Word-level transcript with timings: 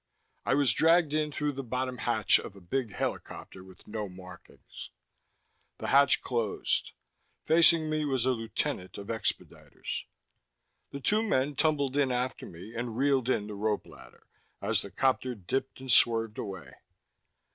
I 0.47 0.55
was 0.55 0.73
dragged 0.73 1.13
in 1.13 1.31
through 1.31 1.51
the 1.51 1.61
bottom 1.63 1.99
hatch 1.99 2.39
of 2.39 2.55
a 2.55 2.59
big 2.59 2.91
helicopter 2.91 3.63
with 3.63 3.87
no 3.87 4.09
markings. 4.09 4.89
The 5.77 5.89
hatch 5.89 6.23
closed. 6.23 6.93
Facing 7.45 7.87
me 7.87 8.03
was 8.05 8.25
a 8.25 8.31
lieutenant 8.31 8.97
of 8.97 9.09
expediters. 9.09 10.05
The 10.89 11.01
two 11.01 11.21
men 11.21 11.53
tumbled 11.53 11.95
in 11.97 12.11
after 12.11 12.47
me 12.47 12.73
and 12.73 12.97
reeled 12.97 13.29
in 13.29 13.45
the 13.45 13.53
rope 13.53 13.85
ladder, 13.85 14.25
as 14.59 14.81
the 14.81 14.89
copter 14.89 15.35
dipped 15.35 15.79
and 15.79 15.91
swerved 15.91 16.39
away. 16.39 16.73